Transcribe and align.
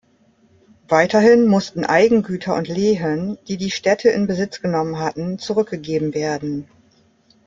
Weiterhin 0.87 1.45
mussten 1.45 1.85
Eigengüter 1.85 2.55
und 2.55 2.67
Lehen, 2.67 3.37
die 3.47 3.57
die 3.57 3.69
Städte 3.69 4.09
in 4.09 4.25
Besitz 4.25 4.59
genommen 4.59 4.97
hatten, 4.97 5.37
zurückgegeben 5.37 6.15
werden. 6.15 6.67